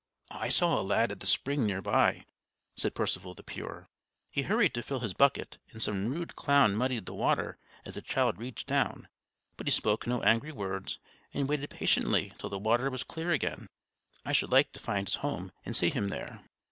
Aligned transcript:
"I 0.31 0.49
saw 0.49 0.81
a 0.81 0.81
lad 0.81 1.11
at 1.11 1.19
the 1.19 1.27
spring 1.27 1.67
near 1.67 1.79
by," 1.79 2.25
said 2.75 2.95
Percival 2.95 3.35
the 3.35 3.43
Pure. 3.43 3.87
"He 4.31 4.41
hurried 4.41 4.73
to 4.73 4.81
fill 4.81 5.01
his 5.01 5.13
bucket, 5.13 5.59
and 5.73 5.79
some 5.79 6.07
rude 6.07 6.35
clown 6.35 6.75
muddied 6.75 7.05
the 7.05 7.13
water 7.13 7.59
as 7.85 7.93
the 7.93 8.01
child 8.01 8.39
reached 8.39 8.65
down; 8.65 9.09
but 9.57 9.67
he 9.67 9.71
spoke 9.71 10.07
no 10.07 10.23
angry 10.23 10.51
words, 10.53 10.97
and 11.35 11.47
waited 11.47 11.69
patiently 11.69 12.33
till 12.39 12.49
the 12.49 12.57
water 12.57 12.89
was 12.89 13.03
clear 13.03 13.29
again. 13.29 13.67
I 14.25 14.31
should 14.31 14.51
like 14.51 14.71
to 14.71 14.79
find 14.79 15.07
his 15.07 15.17
home 15.17 15.51
and 15.67 15.75
see 15.77 15.91
him 15.91 16.07
there." 16.07 16.43